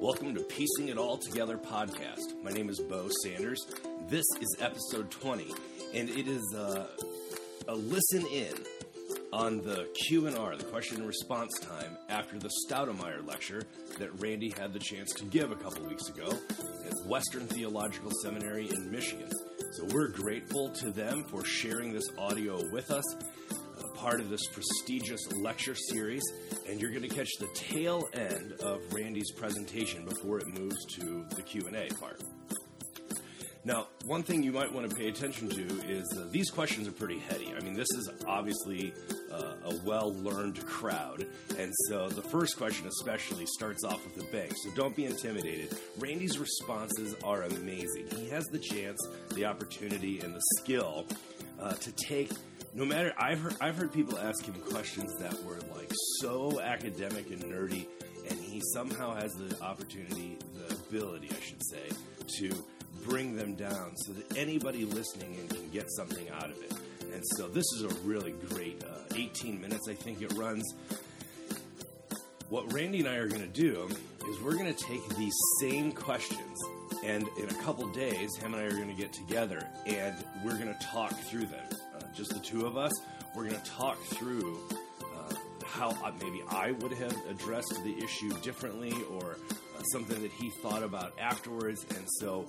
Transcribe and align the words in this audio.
Welcome 0.00 0.32
to 0.36 0.40
Piecing 0.42 0.88
It 0.88 0.96
All 0.96 1.18
Together 1.18 1.58
podcast. 1.58 2.40
My 2.44 2.52
name 2.52 2.68
is 2.68 2.78
Bo 2.78 3.08
Sanders. 3.24 3.66
This 4.08 4.24
is 4.40 4.56
episode 4.60 5.10
20, 5.10 5.52
and 5.92 6.08
it 6.08 6.28
is 6.28 6.54
uh, 6.56 6.86
a 7.66 7.74
listen 7.74 8.24
in 8.28 8.54
on 9.32 9.58
the 9.58 9.88
Q&R, 10.06 10.56
the 10.56 10.64
question 10.64 10.98
and 10.98 11.06
response 11.06 11.52
time, 11.60 11.98
after 12.08 12.38
the 12.38 12.48
Staudemeyer 12.64 13.26
lecture 13.26 13.62
that 13.98 14.10
Randy 14.22 14.54
had 14.56 14.72
the 14.72 14.78
chance 14.78 15.10
to 15.14 15.24
give 15.24 15.50
a 15.50 15.56
couple 15.56 15.84
weeks 15.86 16.08
ago 16.08 16.28
at 16.86 17.08
Western 17.08 17.48
Theological 17.48 18.12
Seminary 18.22 18.68
in 18.70 18.90
Michigan. 18.92 19.30
So 19.72 19.84
we're 19.92 20.08
grateful 20.08 20.70
to 20.76 20.92
them 20.92 21.24
for 21.24 21.44
sharing 21.44 21.92
this 21.92 22.06
audio 22.16 22.62
with 22.70 22.92
us, 22.92 23.04
a 23.47 23.47
part 23.98 24.20
of 24.20 24.30
this 24.30 24.46
prestigious 24.46 25.20
lecture 25.32 25.74
series, 25.74 26.22
and 26.68 26.80
you're 26.80 26.90
going 26.90 27.02
to 27.02 27.14
catch 27.14 27.30
the 27.40 27.48
tail 27.54 28.08
end 28.12 28.52
of 28.60 28.80
Randy's 28.92 29.32
presentation 29.32 30.04
before 30.04 30.38
it 30.38 30.46
moves 30.58 30.84
to 30.96 31.24
the 31.34 31.42
Q&A 31.42 31.88
part. 31.94 32.22
Now, 33.64 33.88
one 34.06 34.22
thing 34.22 34.42
you 34.42 34.52
might 34.52 34.72
want 34.72 34.88
to 34.88 34.96
pay 34.96 35.08
attention 35.08 35.48
to 35.50 35.62
is 35.86 36.06
these 36.30 36.48
questions 36.48 36.86
are 36.86 36.92
pretty 36.92 37.18
heady. 37.18 37.52
I 37.54 37.62
mean, 37.62 37.74
this 37.74 37.88
is 37.90 38.08
obviously 38.26 38.94
uh, 39.32 39.54
a 39.64 39.74
well 39.84 40.14
learned 40.14 40.64
crowd. 40.64 41.26
And 41.58 41.72
so 41.88 42.08
the 42.08 42.22
first 42.22 42.56
question, 42.56 42.86
especially, 42.86 43.44
starts 43.46 43.84
off 43.84 44.02
with 44.04 44.26
a 44.26 44.32
bang. 44.32 44.50
So 44.62 44.70
don't 44.74 44.94
be 44.94 45.06
intimidated. 45.06 45.76
Randy's 45.98 46.38
responses 46.38 47.14
are 47.24 47.42
amazing. 47.42 48.06
He 48.16 48.28
has 48.30 48.44
the 48.46 48.58
chance, 48.58 48.98
the 49.34 49.44
opportunity, 49.44 50.20
and 50.20 50.34
the 50.34 50.42
skill 50.58 51.06
uh, 51.60 51.74
to 51.74 51.92
take. 51.92 52.30
No 52.74 52.84
matter, 52.84 53.12
I've 53.18 53.40
heard, 53.40 53.56
I've 53.60 53.76
heard 53.76 53.92
people 53.92 54.18
ask 54.18 54.44
him 54.44 54.54
questions 54.54 55.16
that 55.18 55.42
were 55.44 55.58
like 55.74 55.90
so 56.20 56.60
academic 56.60 57.30
and 57.30 57.42
nerdy, 57.42 57.86
and 58.28 58.38
he 58.38 58.60
somehow 58.72 59.14
has 59.14 59.34
the 59.34 59.60
opportunity, 59.62 60.38
the 60.54 60.74
ability, 60.74 61.30
I 61.30 61.40
should 61.40 61.64
say, 61.64 61.88
to 62.38 62.64
bring 63.04 63.36
them 63.36 63.54
down 63.54 63.96
so 63.96 64.12
that 64.12 64.36
anybody 64.36 64.84
listening 64.84 65.34
in 65.34 65.48
can 65.48 65.68
get 65.70 65.86
something 65.92 66.28
out 66.30 66.50
of 66.50 66.62
it. 66.62 66.72
And 67.12 67.22
so 67.36 67.48
this 67.48 67.64
is 67.76 67.84
a 67.84 67.88
really 68.04 68.32
great 68.48 68.84
uh, 68.84 69.14
18 69.16 69.60
minutes, 69.60 69.88
I 69.88 69.94
think 69.94 70.20
it 70.20 70.32
runs. 70.34 70.64
What 72.50 72.72
Randy 72.72 73.00
and 73.00 73.08
I 73.08 73.16
are 73.16 73.28
going 73.28 73.40
to 73.40 73.46
do 73.60 73.88
is 74.28 74.40
we're 74.42 74.56
going 74.56 74.72
to 74.72 74.84
take 74.84 75.06
these 75.16 75.34
same 75.60 75.92
questions, 75.92 76.58
and 77.04 77.26
in 77.38 77.48
a 77.48 77.62
couple 77.62 77.88
days, 77.88 78.36
him 78.36 78.54
and 78.54 78.62
I 78.62 78.66
are 78.66 78.76
going 78.76 78.88
to 78.88 79.00
get 79.00 79.12
together 79.12 79.66
and 79.86 80.14
we're 80.44 80.58
going 80.58 80.74
to 80.74 80.86
talk 80.86 81.12
through 81.12 81.46
them. 81.46 81.64
Just 82.18 82.34
the 82.34 82.40
two 82.40 82.66
of 82.66 82.76
us. 82.76 82.90
We're 83.36 83.44
going 83.48 83.60
to 83.62 83.70
talk 83.70 83.96
through 84.02 84.58
uh, 85.00 85.34
how 85.64 85.90
uh, 86.04 86.10
maybe 86.20 86.42
I 86.50 86.72
would 86.72 86.90
have 86.90 87.16
addressed 87.30 87.72
the 87.84 87.96
issue 88.02 88.32
differently 88.40 88.92
or 89.12 89.38
uh, 89.78 89.82
something 89.92 90.20
that 90.20 90.32
he 90.32 90.50
thought 90.60 90.82
about 90.82 91.12
afterwards. 91.20 91.86
And 91.96 92.04
so 92.18 92.44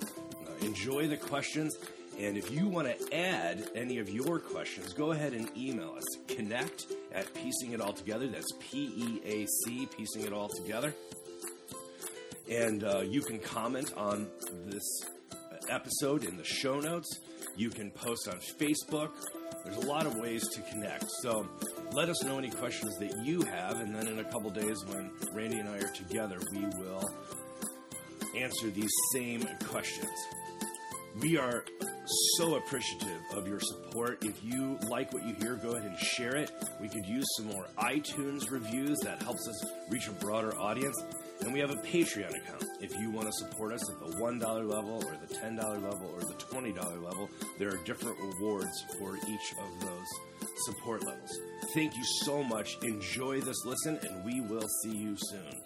uh, 0.47 0.65
enjoy 0.65 1.07
the 1.07 1.17
questions. 1.17 1.77
And 2.17 2.35
if 2.35 2.49
you 2.51 2.67
want 2.67 2.87
to 2.87 3.15
add 3.15 3.69
any 3.75 3.99
of 3.99 4.09
your 4.09 4.39
questions, 4.39 4.91
go 4.91 5.11
ahead 5.11 5.33
and 5.33 5.55
email 5.55 5.93
us. 5.95 6.03
Connect 6.27 6.87
at 7.13 7.31
Piecing 7.35 7.73
It 7.73 7.79
All 7.79 7.93
Together. 7.93 8.27
That's 8.27 8.51
P 8.59 8.91
E 8.97 9.21
A 9.23 9.45
C, 9.45 9.87
Piecing 9.95 10.23
It 10.23 10.33
All 10.33 10.49
Together. 10.49 10.95
And 12.49 12.83
uh, 12.83 13.01
you 13.01 13.21
can 13.21 13.37
comment 13.37 13.93
on 13.95 14.27
this 14.65 15.05
episode 15.69 16.23
in 16.23 16.37
the 16.37 16.43
show 16.43 16.79
notes. 16.79 17.19
You 17.55 17.69
can 17.69 17.91
post 17.91 18.27
on 18.27 18.39
Facebook. 18.59 19.11
There's 19.63 19.77
a 19.77 19.87
lot 19.87 20.05
of 20.05 20.15
ways 20.15 20.47
to 20.49 20.61
connect. 20.61 21.05
So 21.21 21.47
let 21.91 22.09
us 22.09 22.23
know 22.23 22.37
any 22.37 22.49
questions 22.49 22.97
that 22.99 23.13
you 23.23 23.41
have. 23.41 23.79
And 23.79 23.93
then 23.93 24.07
in 24.07 24.19
a 24.19 24.23
couple 24.23 24.49
days, 24.49 24.83
when 24.85 25.11
Randy 25.33 25.59
and 25.59 25.69
I 25.69 25.77
are 25.77 25.93
together, 25.93 26.39
we 26.53 26.65
will 26.77 27.03
answer 28.35 28.69
these 28.69 28.91
same 29.13 29.47
questions. 29.65 30.09
We 31.21 31.37
are 31.37 31.65
so 32.37 32.55
appreciative 32.55 33.21
of 33.33 33.47
your 33.47 33.59
support. 33.59 34.23
If 34.23 34.41
you 34.43 34.77
like 34.87 35.11
what 35.13 35.25
you 35.25 35.33
hear, 35.33 35.55
go 35.55 35.71
ahead 35.71 35.89
and 35.89 35.99
share 35.99 36.35
it. 36.35 36.51
We 36.79 36.87
could 36.87 37.05
use 37.05 37.25
some 37.37 37.47
more 37.47 37.65
iTunes 37.77 38.49
reviews. 38.49 38.99
That 38.99 39.21
helps 39.21 39.47
us 39.47 39.65
reach 39.89 40.07
a 40.07 40.11
broader 40.11 40.57
audience. 40.57 40.95
And 41.41 41.53
we 41.53 41.59
have 41.59 41.69
a 41.69 41.75
Patreon 41.75 42.35
account. 42.35 42.65
If 42.81 42.97
you 42.97 43.11
want 43.11 43.27
to 43.27 43.33
support 43.33 43.73
us 43.73 43.89
at 43.89 43.99
the 43.99 44.17
$1 44.17 44.41
level 44.41 45.03
or 45.05 45.17
the 45.25 45.33
$10 45.33 45.57
level 45.57 46.11
or 46.13 46.19
the 46.19 46.33
$20 46.33 46.75
level, 47.03 47.29
there 47.57 47.69
are 47.69 47.77
different 47.85 48.17
rewards 48.19 48.83
for 48.97 49.15
each 49.15 49.53
of 49.59 49.81
those 49.81 50.49
support 50.65 51.05
levels. 51.05 51.39
Thank 51.73 51.95
you 51.95 52.03
so 52.03 52.43
much. 52.43 52.77
Enjoy 52.83 53.39
this 53.39 53.65
listen, 53.65 53.99
and 54.01 54.23
we 54.25 54.41
will 54.41 54.67
see 54.83 54.95
you 54.95 55.15
soon. 55.17 55.61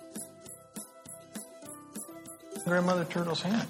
Grandmother 2.66 3.06
Turtle's 3.06 3.42
hand. 3.42 3.68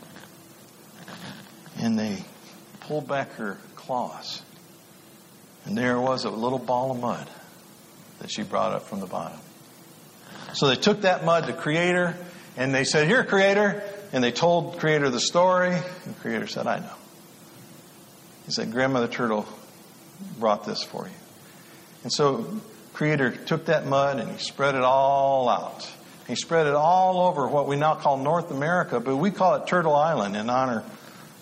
And 1.79 1.97
they 1.97 2.23
pulled 2.81 3.07
back 3.07 3.31
her 3.33 3.57
claws. 3.75 4.41
And 5.65 5.77
there 5.77 5.99
was 5.99 6.25
a 6.25 6.29
little 6.29 6.59
ball 6.59 6.91
of 6.91 6.99
mud 6.99 7.29
that 8.19 8.29
she 8.29 8.43
brought 8.43 8.73
up 8.73 8.83
from 8.83 8.99
the 8.99 9.07
bottom. 9.07 9.39
So 10.53 10.67
they 10.67 10.75
took 10.75 11.01
that 11.01 11.25
mud 11.25 11.47
to 11.47 11.53
Creator 11.53 12.15
and 12.57 12.73
they 12.73 12.83
said, 12.83 13.07
Here, 13.07 13.23
Creator. 13.23 13.83
And 14.11 14.23
they 14.23 14.31
told 14.31 14.77
Creator 14.77 15.09
the 15.09 15.19
story. 15.19 15.75
And 16.05 16.19
Creator 16.19 16.47
said, 16.47 16.67
I 16.67 16.79
know. 16.79 16.93
He 18.45 18.51
said, 18.51 18.71
Grandmother 18.71 19.07
Turtle 19.07 19.47
brought 20.39 20.65
this 20.65 20.83
for 20.83 21.05
you. 21.05 21.13
And 22.03 22.11
so 22.11 22.61
Creator 22.93 23.31
took 23.31 23.65
that 23.65 23.87
mud 23.87 24.19
and 24.19 24.29
he 24.31 24.37
spread 24.37 24.75
it 24.75 24.83
all 24.83 25.49
out. 25.49 25.89
He 26.27 26.35
spread 26.35 26.67
it 26.67 26.75
all 26.75 27.27
over 27.27 27.47
what 27.47 27.67
we 27.67 27.75
now 27.75 27.95
call 27.95 28.17
North 28.17 28.51
America, 28.51 28.99
but 28.99 29.17
we 29.17 29.31
call 29.31 29.55
it 29.55 29.67
Turtle 29.67 29.95
Island 29.95 30.37
in 30.37 30.49
honor 30.49 30.83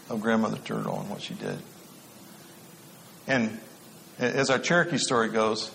of 0.09 0.21
Grandmother 0.21 0.57
Turtle 0.57 0.99
and 0.99 1.09
what 1.09 1.21
she 1.21 1.33
did. 1.33 1.57
And 3.27 3.59
as 4.17 4.49
our 4.49 4.59
Cherokee 4.59 4.97
story 4.97 5.29
goes, 5.29 5.71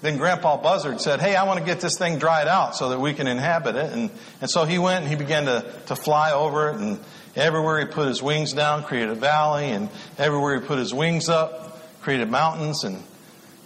then 0.00 0.16
Grandpa 0.16 0.56
Buzzard 0.56 1.00
said, 1.00 1.20
Hey, 1.20 1.34
I 1.34 1.44
want 1.44 1.58
to 1.58 1.64
get 1.64 1.80
this 1.80 1.98
thing 1.98 2.18
dried 2.18 2.46
out 2.46 2.76
so 2.76 2.90
that 2.90 3.00
we 3.00 3.14
can 3.14 3.26
inhabit 3.26 3.74
it. 3.74 3.92
And, 3.92 4.10
and 4.40 4.50
so 4.50 4.64
he 4.64 4.78
went 4.78 5.02
and 5.02 5.08
he 5.08 5.16
began 5.16 5.46
to, 5.46 5.72
to 5.86 5.96
fly 5.96 6.32
over 6.32 6.70
it. 6.70 6.76
And 6.76 7.00
everywhere 7.34 7.80
he 7.80 7.86
put 7.86 8.06
his 8.06 8.22
wings 8.22 8.52
down, 8.52 8.84
created 8.84 9.10
a 9.10 9.14
valley. 9.16 9.70
And 9.70 9.88
everywhere 10.16 10.60
he 10.60 10.66
put 10.66 10.78
his 10.78 10.94
wings 10.94 11.28
up, 11.28 12.00
created 12.00 12.30
mountains. 12.30 12.84
And, 12.84 13.02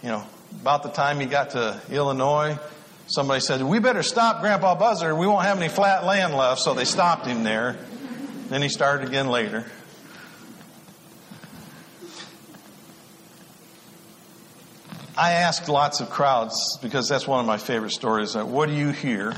you 0.01 0.09
know, 0.09 0.25
about 0.61 0.81
the 0.81 0.89
time 0.89 1.19
he 1.19 1.27
got 1.27 1.51
to 1.51 1.79
Illinois, 1.91 2.57
somebody 3.05 3.39
said, 3.39 3.61
We 3.61 3.77
better 3.77 4.03
stop 4.03 4.41
Grandpa 4.41 4.73
Buzzard. 4.73 5.15
We 5.15 5.27
won't 5.27 5.45
have 5.45 5.57
any 5.57 5.69
flat 5.69 6.03
land 6.03 6.33
left. 6.33 6.61
So 6.61 6.73
they 6.73 6.85
stopped 6.85 7.27
him 7.27 7.43
there. 7.43 7.77
Then 8.49 8.63
he 8.63 8.69
started 8.69 9.07
again 9.07 9.27
later. 9.27 9.65
I 15.15 15.33
ask 15.33 15.67
lots 15.67 15.99
of 15.99 16.09
crowds 16.09 16.77
because 16.81 17.07
that's 17.07 17.27
one 17.27 17.39
of 17.39 17.45
my 17.45 17.57
favorite 17.57 17.91
stories. 17.91 18.35
What 18.35 18.67
do 18.67 18.73
you 18.73 18.89
hear 18.89 19.35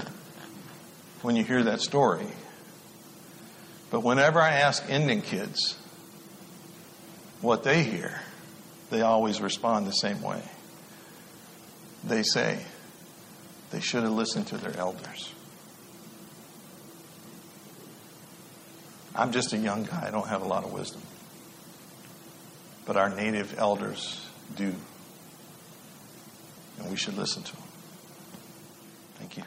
when 1.22 1.36
you 1.36 1.44
hear 1.44 1.64
that 1.64 1.82
story? 1.82 2.28
But 3.92 4.00
whenever 4.00 4.40
I 4.40 4.54
ask 4.54 4.90
Indian 4.90 5.22
kids 5.22 5.78
what 7.42 7.64
they 7.64 7.84
hear, 7.84 8.22
they 8.90 9.02
always 9.02 9.42
respond 9.42 9.86
the 9.86 9.92
same 9.92 10.22
way. 10.22 10.42
They 12.06 12.24
say 12.24 12.60
they 13.72 13.82
should 13.82 14.04
have 14.04 14.14
listened 14.14 14.48
to 14.48 14.58
their 14.58 14.78
elders. 14.78 15.34
I'm 19.14 19.32
just 19.32 19.52
a 19.54 19.58
young 19.58 19.84
guy, 19.84 20.06
I 20.08 20.12
don't 20.12 20.28
have 20.28 20.42
a 20.42 20.48
lot 20.48 20.64
of 20.64 20.72
wisdom. 20.72 21.02
But 22.86 22.96
our 22.96 23.10
native 23.10 23.58
elders 23.58 24.26
do 24.56 24.74
and 26.80 26.90
we 26.90 26.96
should 26.96 27.18
listen 27.18 27.44
to 27.44 27.54
them. 27.54 27.64
Thank 29.16 29.38
you. 29.38 29.44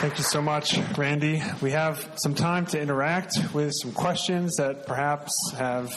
Thank 0.00 0.16
you 0.16 0.24
so 0.24 0.40
much, 0.40 0.78
Randy. 0.96 1.42
We 1.60 1.72
have 1.72 2.10
some 2.16 2.34
time 2.34 2.64
to 2.66 2.80
interact 2.80 3.36
with 3.52 3.72
some 3.74 3.92
questions 3.92 4.56
that 4.56 4.86
perhaps 4.86 5.30
have 5.58 5.90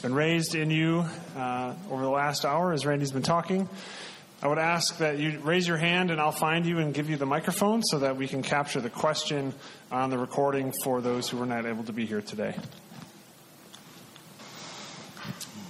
been 0.00 0.14
raised 0.14 0.54
in 0.54 0.70
you 0.70 1.04
uh, 1.36 1.74
over 1.90 2.02
the 2.02 2.10
last 2.10 2.46
hour 2.46 2.72
as 2.72 2.86
Randy's 2.86 3.12
been 3.12 3.22
talking. 3.22 3.68
I 4.42 4.48
would 4.48 4.58
ask 4.58 4.98
that 4.98 5.18
you 5.18 5.38
raise 5.38 5.68
your 5.68 5.76
hand 5.76 6.10
and 6.10 6.20
I'll 6.20 6.32
find 6.32 6.66
you 6.66 6.78
and 6.78 6.92
give 6.92 7.08
you 7.08 7.16
the 7.16 7.26
microphone 7.26 7.80
so 7.84 8.00
that 8.00 8.16
we 8.16 8.26
can 8.26 8.42
capture 8.42 8.80
the 8.80 8.90
question 8.90 9.54
on 9.92 10.10
the 10.10 10.18
recording 10.18 10.72
for 10.82 11.00
those 11.00 11.28
who 11.28 11.36
were 11.36 11.46
not 11.46 11.64
able 11.64 11.84
to 11.84 11.92
be 11.92 12.06
here 12.06 12.20
today. 12.20 12.56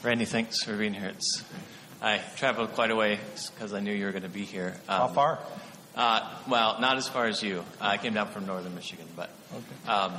Randy, 0.03 0.25
thanks 0.25 0.63
for 0.63 0.75
being 0.75 0.95
here. 0.95 1.11
It's, 1.11 1.45
I 2.01 2.19
traveled 2.37 2.73
quite 2.73 2.91
a 2.91 2.97
way 2.97 3.21
because 3.55 3.75
I 3.75 3.81
knew 3.81 3.93
you 3.93 4.07
were 4.07 4.11
going 4.11 4.23
to 4.23 4.31
be 4.31 4.47
here. 4.47 4.75
Um, 4.89 5.01
How 5.01 5.09
far? 5.09 5.39
Uh, 5.95 6.35
well, 6.49 6.81
not 6.81 6.97
as 6.97 7.07
far 7.07 7.27
as 7.27 7.43
you. 7.43 7.65
I 7.79 7.99
came 7.99 8.15
down 8.15 8.29
from 8.29 8.47
northern 8.47 8.75
Michigan, 8.75 9.07
but 9.15 9.29
okay. 9.53 9.93
um, 9.93 10.15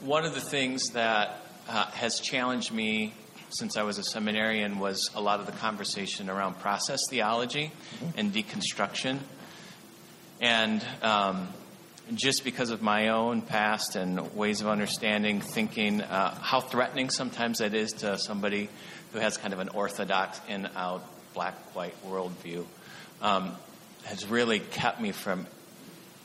one 0.00 0.24
of 0.24 0.34
the 0.34 0.40
things 0.40 0.92
that 0.94 1.44
uh, 1.68 1.90
has 1.90 2.20
challenged 2.20 2.72
me 2.72 3.12
since 3.52 3.76
I 3.76 3.82
was 3.82 3.98
a 3.98 4.02
seminarian 4.02 4.78
was 4.78 5.10
a 5.14 5.20
lot 5.20 5.38
of 5.38 5.46
the 5.46 5.52
conversation 5.52 6.30
around 6.30 6.58
process 6.58 7.00
theology 7.10 7.70
and 8.16 8.32
deconstruction. 8.32 9.18
And 10.40 10.84
um, 11.02 11.48
just 12.14 12.44
because 12.44 12.70
of 12.70 12.80
my 12.80 13.08
own 13.08 13.42
past 13.42 13.94
and 13.94 14.34
ways 14.34 14.62
of 14.62 14.68
understanding, 14.68 15.42
thinking, 15.42 16.00
uh, 16.00 16.34
how 16.40 16.60
threatening 16.60 17.10
sometimes 17.10 17.58
that 17.58 17.74
is 17.74 17.92
to 17.92 18.16
somebody 18.18 18.70
who 19.12 19.18
has 19.18 19.36
kind 19.36 19.52
of 19.52 19.60
an 19.60 19.68
orthodox 19.68 20.40
in 20.48 20.66
out 20.74 21.04
black 21.34 21.54
white 21.74 21.94
worldview, 22.06 22.64
um, 23.20 23.54
has 24.04 24.26
really 24.26 24.60
kept 24.60 24.98
me 24.98 25.12
from 25.12 25.46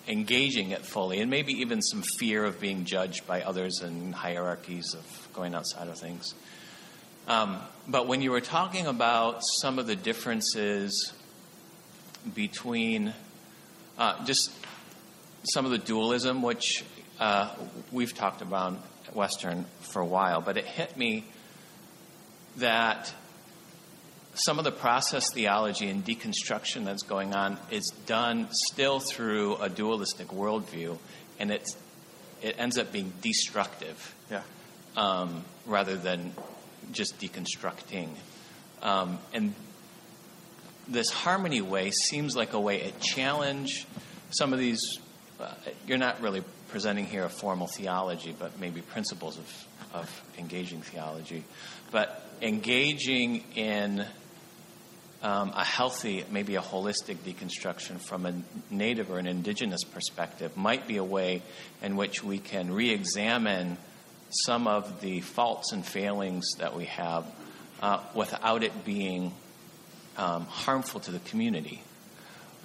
engaging 0.07 0.71
it 0.71 0.85
fully, 0.85 1.19
and 1.19 1.29
maybe 1.29 1.51
even 1.53 1.81
some 1.81 2.01
fear 2.17 2.45
of 2.45 2.61
being 2.61 2.85
judged 2.85 3.27
by 3.27 3.41
others 3.41 3.81
and 3.81 4.15
hierarchies 4.15 4.93
of 4.93 5.29
going 5.33 5.53
outside 5.53 5.89
of 5.89 5.99
things. 5.99 6.33
Um, 7.27 7.59
but 7.89 8.07
when 8.07 8.21
you 8.21 8.31
were 8.31 8.41
talking 8.41 8.87
about 8.87 9.39
some 9.59 9.79
of 9.79 9.87
the 9.87 9.97
differences 9.97 11.13
between 12.33 13.13
uh, 13.97 14.25
just 14.25 14.51
some 15.43 15.65
of 15.65 15.71
the 15.71 15.77
dualism, 15.77 16.41
which 16.41 16.85
uh, 17.19 17.53
we've 17.91 18.13
talked 18.13 18.41
about 18.41 18.75
Western 19.13 19.65
for 19.81 20.01
a 20.01 20.05
while, 20.05 20.39
but 20.39 20.55
it 20.57 20.65
hit 20.65 20.95
me 20.95 21.25
that 22.57 23.13
some 24.33 24.57
of 24.57 24.63
the 24.63 24.71
process 24.71 25.33
theology 25.33 25.89
and 25.89 26.05
deconstruction 26.05 26.85
that's 26.85 27.03
going 27.03 27.33
on 27.33 27.57
is 27.71 27.91
done 28.05 28.47
still 28.51 28.99
through 28.99 29.57
a 29.57 29.67
dualistic 29.67 30.27
worldview, 30.27 30.97
and 31.39 31.51
it's, 31.51 31.75
it 32.41 32.55
ends 32.57 32.77
up 32.77 32.93
being 32.93 33.11
destructive 33.21 34.15
yeah. 34.31 34.43
um, 34.95 35.43
rather 35.65 35.97
than 35.97 36.33
just 36.91 37.19
deconstructing. 37.19 38.09
Um, 38.81 39.19
and 39.33 39.53
this 40.87 41.09
harmony 41.09 41.61
way 41.61 41.91
seems 41.91 42.35
like 42.35 42.53
a 42.53 42.59
way 42.59 42.79
to 42.79 42.91
challenge 42.99 43.85
some 44.31 44.53
of 44.53 44.59
these. 44.59 44.81
Uh, 45.39 45.51
you're 45.85 45.97
not 45.97 46.21
really 46.21 46.43
presenting 46.69 47.05
here 47.05 47.23
a 47.23 47.29
formal 47.29 47.67
theology, 47.67 48.35
but 48.37 48.59
maybe 48.59 48.81
principles 48.81 49.37
of, 49.37 49.67
of 49.93 50.23
engaging 50.37 50.81
theology. 50.81 51.43
But 51.91 52.23
engaging 52.41 53.43
in 53.55 54.05
um, 55.21 55.51
a 55.55 55.63
healthy, 55.63 56.23
maybe 56.29 56.55
a 56.55 56.61
holistic 56.61 57.17
deconstruction 57.17 57.99
from 57.99 58.25
a 58.25 58.33
native 58.69 59.09
or 59.09 59.19
an 59.19 59.27
indigenous 59.27 59.83
perspective 59.83 60.55
might 60.55 60.87
be 60.87 60.97
a 60.97 61.03
way 61.03 61.41
in 61.81 61.95
which 61.95 62.23
we 62.23 62.37
can 62.37 62.71
re 62.71 62.91
examine 62.91 63.77
some 64.29 64.67
of 64.67 65.01
the 65.01 65.21
faults 65.21 65.71
and 65.71 65.85
failings 65.85 66.45
that 66.59 66.75
we 66.75 66.85
have 66.85 67.25
uh, 67.81 67.99
without 68.13 68.63
it 68.63 68.85
being 68.85 69.33
um, 70.17 70.45
harmful 70.45 70.99
to 71.01 71.11
the 71.11 71.19
community, 71.19 71.81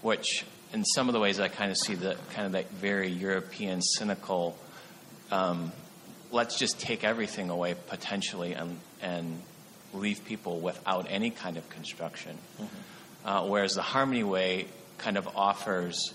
which 0.00 0.44
in 0.72 0.84
some 0.84 1.08
of 1.08 1.12
the 1.12 1.20
ways 1.20 1.38
I 1.38 1.48
kind 1.48 1.70
of 1.70 1.76
see 1.76 1.94
the 1.94 2.16
kind 2.32 2.46
of 2.46 2.52
that 2.52 2.70
very 2.70 3.08
European 3.08 3.82
cynical, 3.82 4.56
um, 5.30 5.72
let's 6.30 6.58
just 6.58 6.80
take 6.80 7.04
everything 7.04 7.50
away 7.50 7.74
potentially 7.88 8.54
and, 8.54 8.78
and 9.02 9.40
leave 9.92 10.24
people 10.24 10.60
without 10.60 11.06
any 11.10 11.30
kind 11.30 11.56
of 11.56 11.68
construction. 11.68 12.38
Mm-hmm. 12.60 13.28
Uh, 13.28 13.46
whereas 13.46 13.74
the 13.74 13.82
Harmony 13.82 14.24
Way 14.24 14.66
kind 14.98 15.16
of 15.16 15.28
offers 15.36 16.14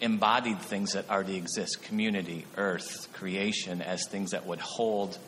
embodied 0.00 0.60
things 0.60 0.92
that 0.92 1.08
already 1.10 1.36
exist 1.36 1.82
community, 1.82 2.44
earth, 2.56 3.08
creation 3.12 3.82
as 3.82 4.06
things 4.08 4.30
that 4.30 4.46
would 4.46 4.60
hold 4.60 5.18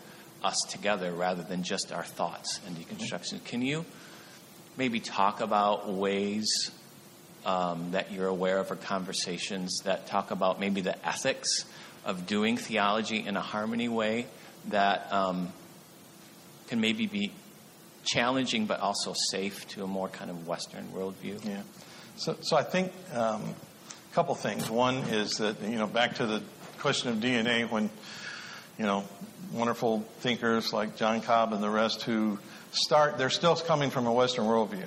us 0.42 0.56
together 0.70 1.12
rather 1.12 1.42
than 1.42 1.62
just 1.62 1.92
our 1.92 2.04
thoughts 2.04 2.60
and 2.66 2.76
deconstruction. 2.76 3.34
Mm-hmm. 3.34 3.46
Can 3.46 3.62
you 3.62 3.84
maybe 4.76 5.00
talk 5.00 5.40
about 5.40 5.92
ways 5.92 6.70
um, 7.44 7.92
that 7.92 8.12
you're 8.12 8.28
aware 8.28 8.58
of 8.58 8.70
or 8.70 8.76
conversations 8.76 9.80
that 9.84 10.06
talk 10.06 10.30
about 10.30 10.60
maybe 10.60 10.80
the 10.80 11.06
ethics 11.06 11.64
of 12.04 12.26
doing 12.26 12.56
theology 12.56 13.24
in 13.24 13.36
a 13.36 13.40
harmony 13.40 13.88
way 13.88 14.26
that 14.68 15.12
um, 15.12 15.52
can 16.68 16.80
maybe 16.80 17.06
be 17.06 17.32
challenging 18.04 18.66
but 18.66 18.80
also 18.80 19.14
safe 19.30 19.66
to 19.68 19.84
a 19.84 19.86
more 19.86 20.08
kind 20.08 20.30
of 20.30 20.46
Western 20.46 20.86
worldview? 20.88 21.44
Yeah. 21.44 21.62
So, 22.16 22.36
so 22.40 22.56
I 22.56 22.62
think 22.62 22.92
um, 23.12 23.54
couple 24.12 24.34
things. 24.34 24.68
One 24.68 24.96
is 24.96 25.38
that, 25.38 25.62
you 25.62 25.78
know, 25.78 25.86
back 25.86 26.16
to 26.16 26.26
the 26.26 26.42
question 26.78 27.08
of 27.08 27.16
DNA, 27.16 27.68
when, 27.70 27.88
you 28.78 28.84
know, 28.84 29.04
wonderful 29.54 30.00
thinkers 30.20 30.70
like 30.70 30.96
John 30.96 31.22
Cobb 31.22 31.54
and 31.54 31.62
the 31.62 31.70
rest 31.70 32.02
who 32.02 32.38
start, 32.72 33.16
they're 33.16 33.30
still 33.30 33.56
coming 33.56 33.88
from 33.88 34.06
a 34.06 34.12
Western 34.12 34.44
worldview. 34.44 34.86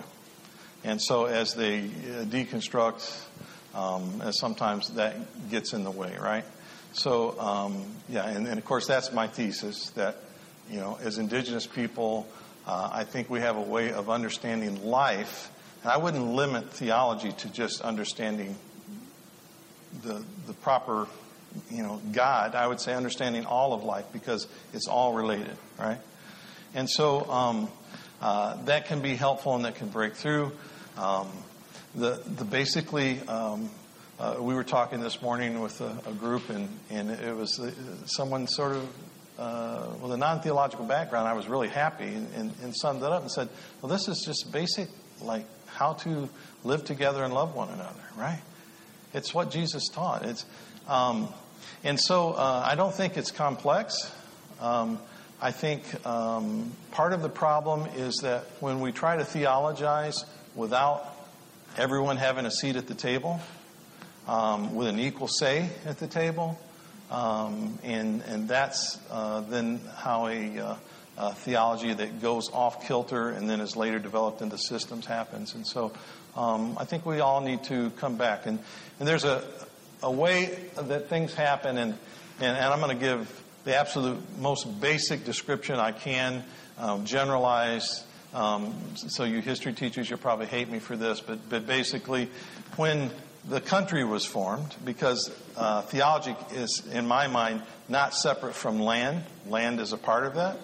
And 0.84 1.02
so 1.02 1.26
as 1.26 1.56
they 1.56 1.80
uh, 1.80 2.26
deconstruct, 2.26 3.20
um, 3.74 4.22
as 4.22 4.40
sometimes 4.40 4.90
that 4.90 5.16
gets 5.50 5.74
in 5.74 5.84
the 5.84 5.92
way, 5.92 6.16
right? 6.22 6.46
So, 6.94 7.40
um, 7.40 7.84
yeah, 8.08 8.28
and, 8.28 8.48
and, 8.48 8.60
of 8.60 8.66
course 8.66 8.86
that's 8.86 9.12
my 9.12 9.28
thesis 9.28 9.90
that 9.92 10.18
you 10.70 10.80
know, 10.80 11.00
as 11.02 11.18
indigenous 11.18 11.66
people, 11.66 12.28
uh, 12.68 12.90
I 12.92 13.04
think 13.04 13.32
we 13.32 13.40
have 13.40 13.58
a 13.58 13.62
way 13.62 13.92
of 13.92 14.12
understanding 14.12 14.86
life. 14.86 15.52
And 15.82 15.92
I 15.92 15.98
wouldn't 15.98 16.28
limit 16.28 16.70
theology 16.70 17.32
to 17.32 17.50
just 17.50 17.82
understanding 17.82 18.56
the, 20.06 20.24
the 20.48 20.54
proper, 20.54 21.08
you 21.70 21.84
know, 21.84 22.02
God. 22.12 22.56
I 22.56 22.68
would 22.68 22.80
say 22.80 22.94
understanding 22.94 23.46
all 23.46 23.74
of 23.74 23.84
life 23.84 24.06
because 24.14 24.48
it's 24.74 24.88
all 24.88 25.14
related, 25.14 25.58
right? 25.80 26.00
And 26.74 26.90
so 26.90 27.30
um, 27.30 27.70
uh, 28.22 28.64
that 28.66 28.86
can 28.86 29.02
be 29.02 29.16
helpful 29.16 29.56
and 29.56 29.66
that 29.66 29.76
can 29.76 29.90
break 29.90 30.16
through. 30.16 30.52
Um, 30.98 31.28
the, 31.96 32.22
the 32.26 32.46
basically, 32.46 33.20
um, 33.28 33.70
uh, 34.20 34.38
we 34.40 34.54
were 34.54 34.64
talking 34.64 35.00
this 35.00 35.22
morning 35.22 35.62
with 35.62 35.82
a, 35.82 35.98
a 36.06 36.14
group, 36.14 36.50
and, 36.50 36.70
and 36.90 37.10
it 37.10 37.36
was 37.36 37.60
uh, 37.60 37.72
someone 38.06 38.48
sort 38.48 38.74
of 38.74 38.88
uh, 39.38 39.88
with 40.02 40.12
a 40.12 40.18
non 40.18 40.42
theological 40.42 40.86
background, 40.86 41.28
I 41.28 41.34
was 41.34 41.48
really 41.48 41.68
happy 41.68 42.06
and, 42.06 42.28
and, 42.36 42.54
and, 42.64 42.74
summed 42.76 43.04
it 43.04 43.12
up 43.12 43.22
and 43.22 43.30
said, 43.30 43.50
Well, 43.82 43.92
this 43.92 44.08
is 44.08 44.24
just 44.26 44.52
basic, 44.52 44.88
like 45.22 45.46
how 45.68 45.94
to 45.94 46.30
live 46.64 46.86
together 46.86 47.24
and 47.24 47.34
love 47.34 47.54
one 47.54 47.70
another, 47.70 48.04
right? 48.16 48.40
It's 49.16 49.34
what 49.34 49.50
Jesus 49.50 49.88
taught. 49.88 50.26
It's, 50.26 50.46
um, 50.90 51.30
and 51.86 51.98
so 51.98 52.34
uh, 52.34 52.64
I 52.70 52.76
don't 52.76 52.94
think 52.94 53.16
it's 53.16 53.32
complex. 53.32 54.12
Um, 54.60 55.00
I 55.42 55.52
think 55.52 55.84
um, 56.06 56.74
part 56.92 57.14
of 57.14 57.22
the 57.22 57.30
problem 57.30 57.88
is 57.96 58.18
that 58.24 58.44
when 58.60 58.82
we 58.82 58.92
try 58.92 59.16
to 59.16 59.24
theologize 59.24 60.26
without 60.54 61.06
everyone 61.78 62.18
having 62.18 62.46
a 62.46 62.52
seat 62.52 62.76
at 62.76 62.88
the 62.88 62.94
table, 62.94 63.40
um, 64.28 64.76
with 64.76 64.88
an 64.90 65.00
equal 65.00 65.30
say 65.30 65.70
at 65.86 65.98
the 65.98 66.08
table, 66.08 66.60
um, 67.10 67.80
and, 67.84 68.22
and 68.24 68.50
that's 68.50 68.98
uh, 69.10 69.40
then 69.42 69.80
how 69.96 70.28
a, 70.28 70.58
uh, 70.58 70.76
a, 71.18 71.34
theology 71.36 71.94
that 71.94 72.22
goes 72.22 72.50
off 72.52 72.86
kilter 72.86 73.30
and 73.30 73.50
then 73.50 73.62
is 73.62 73.78
later 73.78 74.00
developed 74.00 74.42
into 74.42 74.58
systems 74.58 75.06
happens. 75.06 75.54
And 75.54 75.66
so 75.66 75.94
um, 76.36 76.78
I 76.78 76.86
think 76.86 77.06
we 77.06 77.20
all 77.20 77.42
need 77.42 77.64
to 77.66 77.90
come 77.92 78.18
back. 78.18 78.46
And, 78.46 78.60
and 79.00 79.08
there's 79.08 79.24
a, 79.24 79.44
a 80.04 80.12
way 80.12 80.60
that 80.76 81.10
things 81.10 81.34
happen, 81.34 81.78
and, 81.78 81.94
and, 82.40 82.58
and 82.58 82.66
I'm 82.66 82.80
going 82.80 82.98
to 82.98 83.04
give 83.04 83.44
the 83.64 83.76
absolute 83.76 84.20
most 84.40 84.80
basic 84.80 85.26
description 85.26 85.80
I 85.80 85.92
can, 85.92 86.44
um. 86.78 87.06
Um, 88.34 88.76
so, 88.96 89.24
you 89.24 89.40
history 89.40 89.72
teachers, 89.72 90.10
you'll 90.10 90.20
probably 90.20 90.48
hate 90.48 90.70
me 90.70 90.80
for 90.80 90.98
this, 90.98 91.22
but, 91.22 91.50
but 91.50 91.66
basically, 91.66 92.30
when 92.76 93.10
the 93.48 93.62
country 93.62 94.04
was 94.04 94.26
formed 94.26 94.76
because 94.84 95.32
uh, 95.56 95.82
theology 95.84 96.36
is, 96.54 96.84
in 96.92 97.08
my 97.08 97.28
mind, 97.28 97.62
not 97.88 98.14
separate 98.14 98.56
from 98.56 98.80
land. 98.80 99.24
Land 99.48 99.80
is 99.80 99.94
a 99.94 99.98
part 99.98 100.26
of 100.26 100.36
that. 100.36 100.58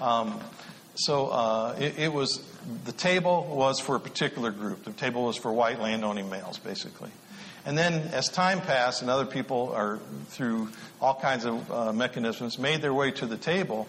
Um, 0.00 0.40
so 0.98 1.28
uh, 1.28 1.76
it, 1.78 1.96
it, 1.96 2.12
was 2.12 2.42
the 2.84 2.90
table 2.90 3.46
was 3.52 3.78
for 3.78 3.94
a 3.94 4.00
particular 4.00 4.50
group. 4.50 4.82
The 4.82 4.92
table 4.92 5.26
was 5.26 5.36
for 5.36 5.52
white 5.52 5.80
landowning 5.80 6.28
males, 6.28 6.58
basically. 6.58 7.10
And 7.64 7.78
then, 7.78 8.08
as 8.12 8.28
time 8.28 8.60
passed, 8.60 9.00
and 9.02 9.08
other 9.08 9.24
people 9.24 9.72
are 9.76 10.00
through 10.30 10.70
all 11.00 11.14
kinds 11.14 11.44
of 11.44 11.70
uh, 11.70 11.92
mechanisms 11.92 12.58
made 12.58 12.82
their 12.82 12.92
way 12.92 13.12
to 13.12 13.26
the 13.26 13.36
table. 13.36 13.86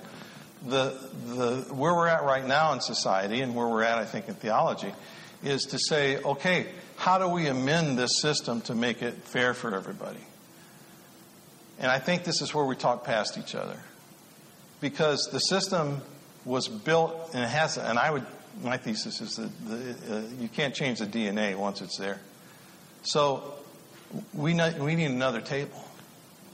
The 0.67 0.99
the 1.25 1.65
where 1.73 1.95
we're 1.95 2.07
at 2.07 2.23
right 2.23 2.45
now 2.45 2.73
in 2.73 2.79
society, 2.81 3.41
and 3.41 3.55
where 3.55 3.67
we're 3.67 3.83
at, 3.83 3.97
I 3.97 4.05
think, 4.05 4.27
in 4.27 4.35
theology, 4.35 4.93
is 5.43 5.63
to 5.65 5.79
say, 5.79 6.21
okay, 6.21 6.67
how 6.95 7.17
do 7.17 7.27
we 7.27 7.47
amend 7.47 7.97
this 7.97 8.21
system 8.21 8.61
to 8.61 8.75
make 8.75 9.01
it 9.01 9.15
fair 9.23 9.55
for 9.55 9.73
everybody? 9.73 10.19
And 11.79 11.89
I 11.89 11.97
think 11.97 12.23
this 12.23 12.43
is 12.43 12.53
where 12.53 12.65
we 12.65 12.75
talk 12.75 13.03
past 13.03 13.35
each 13.39 13.55
other. 13.55 13.77
Because 14.79 15.29
the 15.31 15.39
system 15.39 16.01
was 16.45 16.67
built, 16.67 17.31
and 17.33 17.43
has, 17.43 17.77
and 17.77 17.99
I 17.99 18.11
would, 18.11 18.25
my 18.63 18.77
thesis 18.77 19.21
is 19.21 19.35
that 19.35 19.67
the, 19.67 20.15
uh, 20.15 20.21
you 20.39 20.47
can't 20.47 20.73
change 20.73 20.99
the 20.99 21.05
DNA 21.05 21.55
once 21.55 21.81
it's 21.81 21.97
there. 21.97 22.19
So 23.03 23.53
we 24.33 24.53
need, 24.53 24.79
we 24.79 24.95
need 24.95 25.11
another 25.11 25.41
table. 25.41 25.83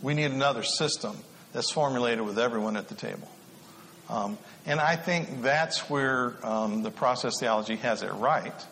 We 0.02 0.14
need 0.14 0.32
another 0.32 0.64
system 0.64 1.18
that's 1.54 1.72
formulated 1.72 2.26
with 2.26 2.38
everyone 2.38 2.78
at 2.78 2.90
the 2.90 2.96
table. 2.96 3.30
Um, 4.10 4.38
and 4.66 4.80
I 4.80 4.96
think 4.96 5.42
that's 5.42 5.90
where 5.90 6.34
um, 6.44 6.84
the 6.84 6.92
process 6.92 7.40
theology 7.40 7.78
has 7.78 8.04
it 8.04 8.12
right. 8.12 8.66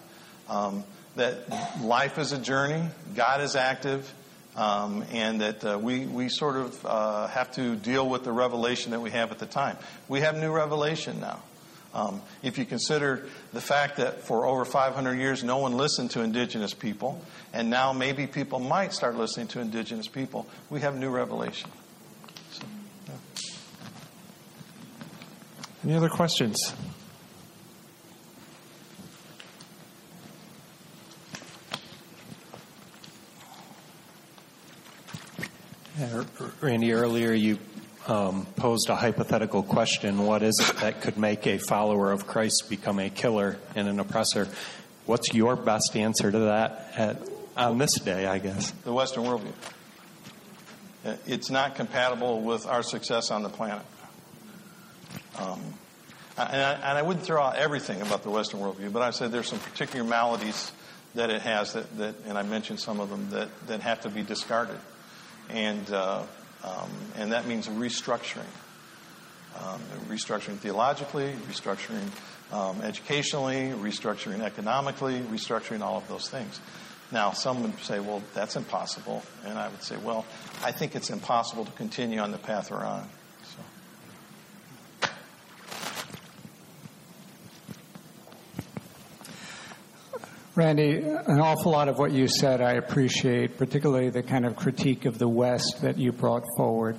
Um, 0.49 0.83
that 1.15 1.49
life 1.81 2.17
is 2.17 2.31
a 2.31 2.37
journey, 2.37 2.89
God 3.15 3.41
is 3.41 3.55
active, 3.55 4.11
um, 4.55 5.03
and 5.11 5.41
that 5.41 5.65
uh, 5.65 5.79
we, 5.79 6.05
we 6.05 6.29
sort 6.29 6.55
of 6.55 6.85
uh, 6.85 7.27
have 7.27 7.51
to 7.53 7.75
deal 7.75 8.07
with 8.07 8.23
the 8.23 8.31
revelation 8.31 8.91
that 8.91 8.99
we 8.99 9.11
have 9.11 9.31
at 9.31 9.39
the 9.39 9.45
time. 9.45 9.77
We 10.07 10.21
have 10.21 10.35
new 10.37 10.51
revelation 10.51 11.19
now. 11.19 11.41
Um, 11.93 12.21
if 12.41 12.57
you 12.57 12.65
consider 12.65 13.27
the 13.51 13.61
fact 13.61 13.97
that 13.97 14.23
for 14.23 14.45
over 14.45 14.65
500 14.65 15.13
years 15.13 15.43
no 15.43 15.57
one 15.57 15.77
listened 15.77 16.11
to 16.11 16.21
indigenous 16.21 16.73
people, 16.73 17.21
and 17.53 17.69
now 17.69 17.93
maybe 17.93 18.25
people 18.25 18.59
might 18.59 18.93
start 18.93 19.15
listening 19.15 19.47
to 19.49 19.59
indigenous 19.59 20.07
people, 20.07 20.47
we 20.71 20.81
have 20.81 20.97
new 20.97 21.11
revelation. 21.11 21.69
So, 22.51 22.63
yeah. 23.07 23.13
Any 25.83 25.93
other 25.93 26.09
questions? 26.09 26.73
Randy, 36.61 36.93
earlier 36.93 37.33
you 37.33 37.59
um, 38.07 38.45
posed 38.55 38.89
a 38.89 38.95
hypothetical 38.95 39.63
question. 39.63 40.25
What 40.25 40.43
is 40.43 40.59
it 40.59 40.77
that 40.77 41.01
could 41.01 41.17
make 41.17 41.47
a 41.47 41.57
follower 41.57 42.11
of 42.11 42.27
Christ 42.27 42.65
become 42.69 42.99
a 42.99 43.09
killer 43.09 43.57
and 43.75 43.87
an 43.87 43.99
oppressor? 43.99 44.47
What's 45.05 45.33
your 45.33 45.55
best 45.55 45.95
answer 45.95 46.31
to 46.31 46.39
that 46.39 46.93
at, 46.95 47.17
on 47.55 47.77
this 47.77 47.99
day, 47.99 48.25
I 48.25 48.39
guess? 48.39 48.71
The 48.83 48.93
Western 48.93 49.23
worldview. 49.23 49.53
Uh, 51.05 51.15
it's 51.27 51.49
not 51.49 51.75
compatible 51.75 52.41
with 52.41 52.65
our 52.65 52.83
success 52.83 53.31
on 53.31 53.43
the 53.43 53.49
planet. 53.49 53.85
Um, 55.37 55.61
and, 56.37 56.61
I, 56.61 56.73
and 56.73 56.97
I 56.97 57.01
wouldn't 57.01 57.25
throw 57.25 57.41
out 57.41 57.57
everything 57.57 58.01
about 58.01 58.23
the 58.23 58.29
Western 58.29 58.59
worldview, 58.59 58.91
but 58.91 59.01
I 59.01 59.11
said 59.11 59.31
there's 59.31 59.49
some 59.49 59.59
particular 59.59 60.05
maladies 60.05 60.71
that 61.15 61.29
it 61.29 61.41
has 61.41 61.73
that, 61.73 61.97
that 61.97 62.15
and 62.25 62.37
I 62.37 62.43
mentioned 62.43 62.79
some 62.79 62.99
of 62.99 63.09
them 63.09 63.29
that, 63.31 63.49
that 63.67 63.81
have 63.81 64.01
to 64.01 64.09
be 64.09 64.23
discarded. 64.23 64.79
And 65.49 65.91
uh, 65.91 66.23
um, 66.63 66.89
and 67.17 67.31
that 67.31 67.45
means 67.45 67.67
restructuring. 67.67 68.45
Um, 69.59 69.81
restructuring 70.07 70.57
theologically, 70.57 71.31
restructuring 71.47 72.07
um, 72.51 72.81
educationally, 72.81 73.71
restructuring 73.75 74.41
economically, 74.41 75.19
restructuring 75.19 75.81
all 75.81 75.97
of 75.97 76.07
those 76.07 76.29
things. 76.29 76.59
Now, 77.11 77.31
some 77.31 77.61
would 77.61 77.77
say, 77.79 77.99
well, 77.99 78.23
that's 78.33 78.55
impossible. 78.55 79.21
And 79.45 79.59
I 79.59 79.67
would 79.67 79.83
say, 79.83 79.97
well, 79.97 80.25
I 80.63 80.71
think 80.71 80.95
it's 80.95 81.11
impossible 81.11 81.65
to 81.65 81.71
continue 81.73 82.19
on 82.19 82.31
the 82.31 82.39
path 82.39 82.71
we're 82.71 82.77
on. 82.77 83.07
Randy, 90.55 90.97
an 90.97 91.39
awful 91.39 91.71
lot 91.71 91.87
of 91.87 91.97
what 91.97 92.11
you 92.11 92.27
said 92.27 92.61
I 92.61 92.73
appreciate, 92.73 93.57
particularly 93.57 94.11
the 94.11 94.21
kind 94.21 94.45
of 94.45 94.55
critique 94.55 95.05
of 95.05 95.17
the 95.17 95.27
West 95.27 95.81
that 95.81 95.97
you 95.97 96.11
brought 96.11 96.43
forward. 96.57 96.95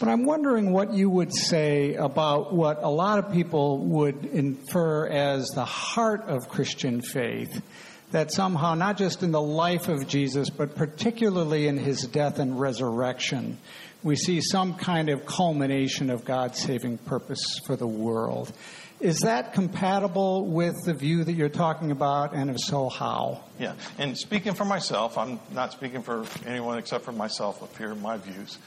But 0.00 0.08
I'm 0.08 0.24
wondering 0.24 0.72
what 0.72 0.92
you 0.92 1.08
would 1.08 1.32
say 1.32 1.94
about 1.94 2.52
what 2.52 2.82
a 2.82 2.88
lot 2.88 3.20
of 3.20 3.32
people 3.32 3.78
would 3.78 4.24
infer 4.24 5.06
as 5.06 5.46
the 5.50 5.64
heart 5.64 6.22
of 6.22 6.48
Christian 6.48 7.00
faith. 7.00 7.62
That 8.10 8.32
somehow, 8.32 8.74
not 8.74 8.98
just 8.98 9.22
in 9.22 9.30
the 9.30 9.40
life 9.40 9.88
of 9.88 10.08
Jesus, 10.08 10.50
but 10.50 10.74
particularly 10.74 11.68
in 11.68 11.78
his 11.78 12.02
death 12.08 12.40
and 12.40 12.58
resurrection, 12.58 13.58
we 14.02 14.16
see 14.16 14.40
some 14.40 14.74
kind 14.74 15.10
of 15.10 15.26
culmination 15.26 16.10
of 16.10 16.24
God's 16.24 16.58
saving 16.58 16.98
purpose 16.98 17.60
for 17.66 17.76
the 17.76 17.86
world. 17.86 18.52
Is 19.00 19.20
that 19.20 19.54
compatible 19.54 20.46
with 20.46 20.76
the 20.84 20.92
view 20.92 21.24
that 21.24 21.32
you're 21.32 21.48
talking 21.48 21.90
about, 21.90 22.34
and 22.34 22.50
if 22.50 22.58
so, 22.60 22.90
how? 22.90 23.42
Yeah, 23.58 23.72
and 23.96 24.16
speaking 24.16 24.52
for 24.52 24.66
myself, 24.66 25.16
I'm 25.16 25.40
not 25.52 25.72
speaking 25.72 26.02
for 26.02 26.26
anyone 26.44 26.76
except 26.76 27.06
for 27.06 27.12
myself 27.12 27.62
up 27.62 27.74
here, 27.78 27.94
my 27.94 28.18
views. 28.18 28.58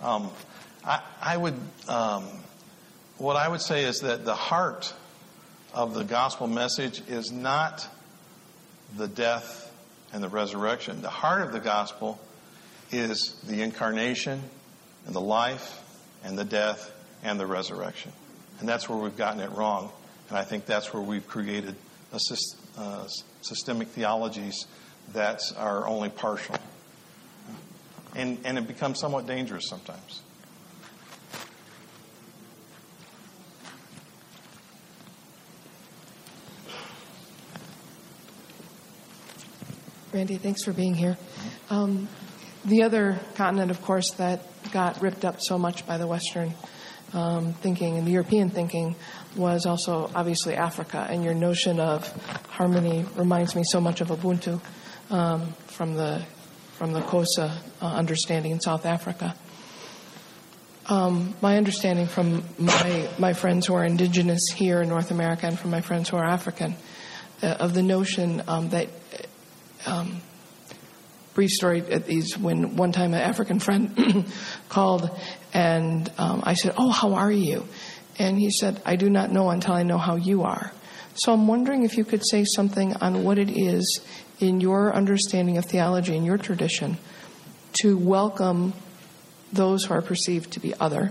Um, 0.00 0.30
I, 0.84 1.02
I, 1.22 1.36
would, 1.36 1.54
um, 1.88 2.24
what 3.18 3.36
I 3.36 3.48
would 3.48 3.60
say 3.60 3.84
is 3.84 4.00
that 4.00 4.24
the 4.24 4.34
heart 4.34 4.92
of 5.72 5.94
the 5.94 6.02
gospel 6.02 6.48
message 6.48 7.02
is 7.08 7.30
not 7.30 7.86
the 8.96 9.06
death 9.06 9.72
and 10.12 10.20
the 10.20 10.28
resurrection. 10.28 11.00
The 11.00 11.10
heart 11.10 11.42
of 11.42 11.52
the 11.52 11.60
gospel 11.60 12.18
is 12.90 13.40
the 13.46 13.62
incarnation 13.62 14.42
and 15.06 15.14
the 15.14 15.20
life 15.20 15.80
and 16.24 16.36
the 16.36 16.44
death 16.44 16.92
and 17.22 17.38
the 17.38 17.46
resurrection. 17.46 18.12
And 18.60 18.68
that's 18.68 18.88
where 18.88 18.98
we've 18.98 19.16
gotten 19.16 19.40
it 19.40 19.50
wrong. 19.50 19.90
And 20.28 20.38
I 20.38 20.42
think 20.42 20.66
that's 20.66 20.92
where 20.92 21.02
we've 21.02 21.26
created 21.26 21.76
a, 22.12 22.18
uh, 22.78 23.06
systemic 23.42 23.88
theologies 23.88 24.66
that 25.12 25.40
are 25.56 25.86
only 25.86 26.08
partial. 26.08 26.56
And, 28.14 28.38
and 28.44 28.58
it 28.58 28.66
becomes 28.66 28.98
somewhat 28.98 29.26
dangerous 29.26 29.68
sometimes. 29.68 30.22
Randy, 40.12 40.38
thanks 40.38 40.64
for 40.64 40.72
being 40.72 40.94
here. 40.94 41.18
Um, 41.68 42.08
the 42.64 42.84
other 42.84 43.20
continent, 43.34 43.70
of 43.70 43.82
course, 43.82 44.12
that 44.12 44.40
got 44.72 45.02
ripped 45.02 45.26
up 45.26 45.42
so 45.42 45.58
much 45.58 45.86
by 45.86 45.98
the 45.98 46.06
Western 46.06 46.54
um, 47.12 47.52
thinking 47.54 47.96
and 47.96 48.06
the 48.06 48.10
European 48.10 48.50
thinking 48.50 48.96
was 49.36 49.66
also 49.66 50.10
obviously 50.14 50.54
Africa. 50.54 51.06
And 51.08 51.24
your 51.24 51.34
notion 51.34 51.80
of 51.80 52.10
harmony 52.48 53.04
reminds 53.16 53.54
me 53.54 53.62
so 53.64 53.80
much 53.80 54.00
of 54.00 54.08
Ubuntu 54.08 54.60
um, 55.10 55.52
from 55.66 55.94
the 55.94 56.24
from 56.78 56.92
the 56.92 57.00
Xhosa 57.00 57.56
uh, 57.80 57.86
understanding 57.86 58.52
in 58.52 58.60
South 58.60 58.84
Africa. 58.84 59.34
Um, 60.88 61.34
my 61.40 61.56
understanding 61.56 62.06
from 62.06 62.44
my 62.58 63.08
my 63.18 63.32
friends 63.32 63.66
who 63.66 63.74
are 63.74 63.84
indigenous 63.84 64.48
here 64.54 64.82
in 64.82 64.88
North 64.88 65.10
America 65.10 65.46
and 65.46 65.58
from 65.58 65.70
my 65.70 65.80
friends 65.80 66.08
who 66.08 66.16
are 66.16 66.24
African 66.24 66.76
uh, 67.42 67.46
of 67.46 67.74
the 67.74 67.82
notion 67.82 68.42
um, 68.46 68.68
that 68.70 68.88
um, 69.86 70.20
brief 71.34 71.50
story 71.50 71.82
at 71.90 72.06
these 72.06 72.38
when 72.38 72.76
one 72.76 72.92
time 72.92 73.14
an 73.14 73.20
African 73.20 73.58
friend 73.58 74.26
called 74.68 75.10
and 75.52 76.10
um, 76.18 76.42
I 76.44 76.54
said, 76.54 76.74
Oh, 76.76 76.90
how 76.90 77.14
are 77.14 77.32
you? 77.32 77.66
And 78.18 78.38
he 78.38 78.50
said, 78.50 78.80
I 78.84 78.96
do 78.96 79.10
not 79.10 79.30
know 79.30 79.50
until 79.50 79.74
I 79.74 79.82
know 79.82 79.98
how 79.98 80.16
you 80.16 80.42
are. 80.42 80.72
So 81.14 81.32
I'm 81.32 81.46
wondering 81.46 81.84
if 81.84 81.96
you 81.96 82.04
could 82.04 82.26
say 82.26 82.44
something 82.44 82.94
on 82.96 83.24
what 83.24 83.38
it 83.38 83.50
is 83.50 84.00
in 84.38 84.60
your 84.60 84.94
understanding 84.94 85.56
of 85.56 85.64
theology, 85.64 86.14
in 86.14 86.24
your 86.24 86.38
tradition, 86.38 86.98
to 87.80 87.96
welcome 87.96 88.74
those 89.52 89.84
who 89.84 89.94
are 89.94 90.02
perceived 90.02 90.52
to 90.52 90.60
be 90.60 90.74
other, 90.78 91.10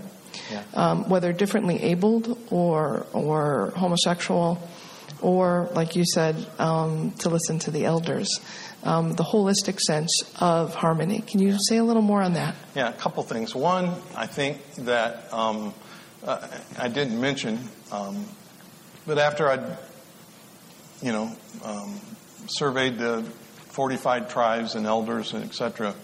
yeah. 0.50 0.62
um, 0.74 1.08
whether 1.08 1.32
differently 1.32 1.82
abled 1.82 2.38
or, 2.50 3.06
or 3.12 3.72
homosexual, 3.76 4.62
or, 5.20 5.68
like 5.72 5.96
you 5.96 6.04
said, 6.04 6.36
um, 6.58 7.10
to 7.18 7.28
listen 7.28 7.58
to 7.58 7.70
the 7.70 7.84
elders 7.84 8.40
um, 8.86 9.14
the 9.14 9.24
holistic 9.24 9.80
sense 9.80 10.32
of 10.40 10.74
harmony. 10.74 11.20
Can 11.20 11.40
you 11.40 11.58
say 11.58 11.76
a 11.78 11.84
little 11.84 12.02
more 12.02 12.22
on 12.22 12.34
that? 12.34 12.54
Yeah, 12.74 12.88
a 12.88 12.92
couple 12.92 13.22
things. 13.24 13.54
One, 13.54 13.94
I 14.14 14.26
think 14.26 14.60
that 14.76 15.32
um, 15.32 15.74
uh, 16.24 16.46
I 16.78 16.88
didn't 16.88 17.20
mention, 17.20 17.58
um, 17.90 18.24
but 19.06 19.18
after 19.18 19.48
I, 19.48 19.76
you 21.02 21.12
know, 21.12 21.32
um, 21.64 22.00
surveyed 22.46 22.98
the 22.98 23.22
45 23.70 24.32
tribes 24.32 24.74
and 24.76 24.86
elders 24.86 25.32
and 25.32 25.44
etc. 25.44 25.94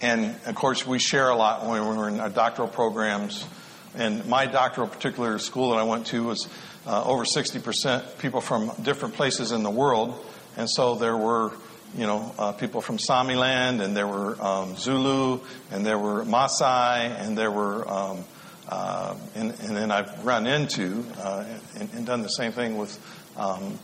And 0.00 0.36
of 0.46 0.56
course, 0.56 0.84
we 0.84 0.98
share 0.98 1.28
a 1.28 1.36
lot 1.36 1.64
when 1.64 1.86
we're 1.86 2.08
in 2.08 2.18
our 2.18 2.28
doctoral 2.28 2.68
programs. 2.68 3.46
And 3.94 4.26
my 4.26 4.46
doctoral 4.46 4.88
particular 4.88 5.38
school 5.38 5.70
that 5.70 5.76
I 5.76 5.84
went 5.84 6.06
to 6.08 6.24
was 6.24 6.48
uh, 6.86 7.04
over 7.04 7.24
60% 7.24 8.18
people 8.18 8.40
from 8.40 8.72
different 8.82 9.14
places 9.14 9.52
in 9.52 9.62
the 9.62 9.70
world. 9.70 10.26
And 10.56 10.68
so 10.68 10.94
there 10.94 11.16
were, 11.16 11.52
you 11.96 12.06
know, 12.06 12.34
uh, 12.38 12.52
people 12.52 12.80
from 12.80 12.98
Sami 12.98 13.34
land, 13.34 13.80
and 13.80 13.96
there 13.96 14.06
were 14.06 14.40
um, 14.42 14.76
Zulu, 14.76 15.40
and 15.70 15.84
there 15.84 15.98
were 15.98 16.24
Maasai, 16.24 17.20
and 17.20 17.36
there 17.36 17.50
were, 17.50 17.88
um, 17.88 18.24
uh, 18.68 19.14
and, 19.34 19.50
and, 19.50 19.76
then 19.76 19.90
I've 19.90 20.24
run 20.24 20.46
into 20.46 21.04
uh, 21.18 21.44
and, 21.78 21.92
and, 21.94 22.06
done 22.06 22.22
the 22.22 22.28
same 22.28 22.52
thing 22.52 22.76
with 22.76 22.98
um, 23.36 23.78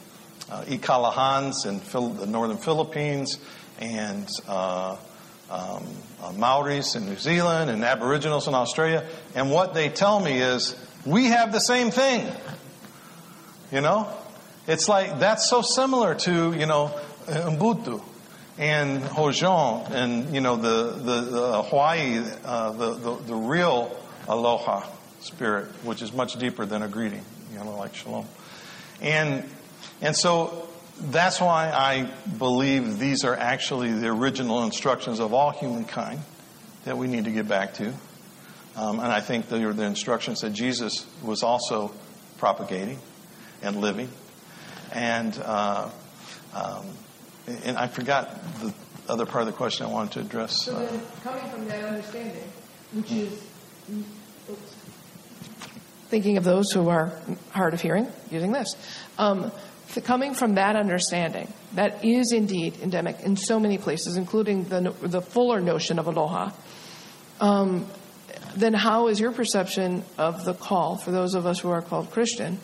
uh, 0.51 0.63
Ikalahans 0.63 1.67
in 1.67 1.81
Phil- 1.81 2.11
the 2.11 2.27
northern 2.27 2.59
Philippines, 2.59 3.39
and 3.81 4.29
uh, 4.47 4.97
um, 5.51 5.87
uh, 6.23 6.33
Maoris 6.33 6.97
in 6.97 7.07
New 7.07 7.17
Zealand, 7.17 7.71
and 7.71 7.85
Aboriginals 7.85 8.49
in 8.49 8.55
Australia. 8.55 9.07
And 9.35 9.51
what 9.51 9.75
they 9.75 9.89
tell 9.89 10.21
me 10.21 10.41
is, 10.41 10.77
we 11.07 11.27
have 11.27 11.53
the 11.53 11.61
same 11.61 11.91
thing. 11.91 12.31
You 13.73 13.81
know, 13.83 14.11
it's 14.69 14.89
like 14.89 15.19
that's 15.19 15.49
so 15.51 15.63
similar 15.63 16.15
to, 16.15 16.53
you 16.53 16.67
know, 16.67 16.93
Ubuntu. 17.27 18.01
and 18.59 19.03
Hojong 19.03 19.91
and 19.93 20.35
you 20.35 20.41
know 20.41 20.57
the 20.57 20.93
the, 20.93 21.21
the 21.21 21.63
Hawaii 21.63 22.23
uh, 22.45 22.73
the, 22.73 22.95
the 22.95 23.15
the 23.15 23.35
real 23.35 23.97
aloha 24.27 24.85
spirit, 25.21 25.67
which 25.85 26.03
is 26.03 26.13
much 26.13 26.35
deeper 26.39 26.67
than 26.67 26.83
a 26.83 26.89
greeting, 26.89 27.25
you 27.53 27.59
know, 27.59 27.77
like 27.77 27.95
shalom, 27.95 28.27
and 29.01 29.49
and 30.01 30.17
so 30.17 30.69
that's 31.01 31.41
why 31.41 31.71
I 31.71 32.11
believe 32.37 32.99
these 32.99 33.25
are 33.25 33.37
actually 33.37 33.93
the 33.93 34.09
original 34.09 34.65
instructions 34.65 35.21
of 35.21 35.33
all 35.33 35.53
humankind 35.53 36.21
that 36.85 36.99
we 36.99 37.07
need 37.07 37.25
to 37.25 37.31
get 37.31 37.47
back 37.47 37.75
to, 37.75 37.89
um, 38.77 38.99
and 38.99 39.13
I 39.13 39.21
think 39.21 39.49
they 39.49 39.63
are 39.63 39.73
the 39.73 39.85
instructions 39.85 40.41
that 40.41 40.53
Jesus 40.53 41.07
was 41.23 41.45
also 41.45 41.93
propagating 42.39 42.99
and 43.63 43.81
living, 43.81 44.09
and. 44.93 45.39
Uh, 45.45 45.91
um, 46.55 46.87
and 47.65 47.77
I 47.79 47.87
forgot 47.87 48.43
the 48.61 48.75
other 49.09 49.27
part 49.27 49.43
of 49.43 49.47
the 49.47 49.53
question 49.53 49.87
I 49.87 49.91
wanted 49.91 50.13
to 50.13 50.21
address. 50.21 50.65
So 50.65 50.73
then, 50.73 51.01
coming 51.23 51.51
from 51.51 51.67
that 51.69 51.85
understanding, 51.85 52.45
which 52.93 53.11
is 53.11 53.43
oops, 54.51 54.75
thinking 56.09 56.37
of 56.37 56.45
those 56.45 56.71
who 56.73 56.89
are 56.89 57.13
hard 57.51 57.75
of 57.75 57.81
hearing, 57.81 58.07
using 58.31 58.53
this, 58.53 58.77
um, 59.19 59.51
coming 60.05 60.35
from 60.35 60.57
that 60.57 60.77
understanding, 60.77 61.53
that 61.75 62.05
is 62.05 62.33
indeed 62.33 62.79
endemic 62.83 63.21
in 63.21 63.37
so 63.37 63.59
many 63.59 63.79
places, 63.79 64.17
including 64.17 64.65
the 64.65 64.95
the 65.03 65.23
fuller 65.23 65.61
notion 65.61 65.99
of 65.99 66.07
aloha. 66.07 66.51
Um, 67.41 67.87
then, 68.57 68.75
how 68.75 69.09
is 69.09 69.21
your 69.21 69.33
perception 69.33 70.05
of 70.17 70.45
the 70.45 70.55
call 70.55 70.97
for 70.97 71.13
those 71.13 71.35
of 71.35 71.47
us 71.47 71.61
who 71.61 71.71
are 71.71 71.83
called 71.83 72.11
Christian? 72.11 72.59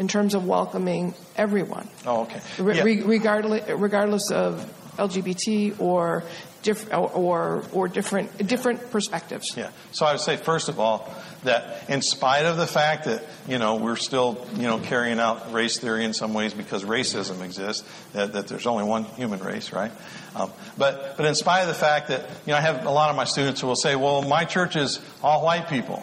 In 0.00 0.08
terms 0.08 0.34
of 0.34 0.46
welcoming 0.46 1.14
everyone, 1.36 1.86
Oh, 2.06 2.22
okay. 2.22 2.40
Yeah. 2.58 2.82
re- 2.82 3.02
regardless, 3.02 3.68
regardless 3.68 4.30
of 4.32 4.64
LGBT 4.96 5.78
or 5.78 6.24
diff- 6.62 6.92
or 6.92 7.62
or 7.72 7.86
different 7.88 8.46
different 8.46 8.90
perspectives. 8.90 9.54
Yeah. 9.56 9.70
So 9.92 10.06
I 10.06 10.12
would 10.12 10.20
say, 10.22 10.36
first 10.36 10.68
of 10.70 10.80
all, 10.80 11.08
that 11.44 11.88
in 11.90 12.00
spite 12.02 12.46
of 12.46 12.56
the 12.56 12.66
fact 12.66 13.04
that, 13.04 13.22
you 13.46 13.58
know, 13.58 13.76
we're 13.76 13.96
still, 13.96 14.46
you 14.56 14.62
know, 14.62 14.78
carrying 14.78 15.18
out 15.20 15.52
race 15.52 15.78
theory 15.78 16.04
in 16.04 16.12
some 16.14 16.32
ways 16.34 16.52
because 16.54 16.82
racism 16.84 17.42
exists, 17.44 17.86
that, 18.12 18.32
that 18.32 18.48
there's 18.48 18.66
only 18.66 18.84
one 18.84 19.04
human 19.04 19.40
race, 19.40 19.70
right? 19.72 19.92
Um, 20.34 20.50
but, 20.78 21.16
but 21.16 21.26
in 21.26 21.34
spite 21.34 21.60
of 21.62 21.68
the 21.68 21.74
fact 21.74 22.08
that, 22.08 22.22
you 22.46 22.52
know, 22.52 22.56
I 22.56 22.60
have 22.60 22.84
a 22.86 22.90
lot 22.90 23.10
of 23.10 23.16
my 23.16 23.24
students 23.24 23.60
who 23.60 23.66
will 23.66 23.76
say, 23.76 23.96
well, 23.96 24.22
my 24.22 24.44
church 24.44 24.76
is 24.76 24.98
all 25.22 25.42
white 25.44 25.68
people. 25.68 26.02